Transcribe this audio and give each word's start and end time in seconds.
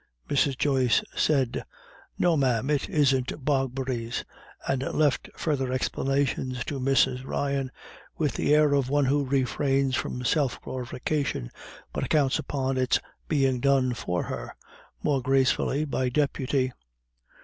Mrs. 0.31 0.57
Joyce 0.57 1.03
said: 1.15 1.63
"No, 2.17 2.35
ma'am, 2.35 2.71
it 2.71 2.89
isn't 2.89 3.45
bogberries;" 3.45 4.23
and 4.67 4.81
left 4.81 5.29
further 5.35 5.71
explanations 5.71 6.65
to 6.65 6.79
Mrs. 6.79 7.23
Ryan, 7.23 7.69
with 8.17 8.33
the 8.33 8.51
air 8.55 8.73
of 8.73 8.89
one 8.89 9.05
who 9.05 9.23
refrains 9.23 9.95
from 9.95 10.25
self 10.25 10.59
glorification, 10.63 11.51
but 11.93 12.09
counts 12.09 12.39
upon 12.39 12.77
its 12.79 12.99
being 13.27 13.59
done 13.59 13.93
for 13.93 14.23
her, 14.23 14.55
more 15.03 15.21
gracefully, 15.21 15.85
by 15.85 16.09
deputy. 16.09 16.73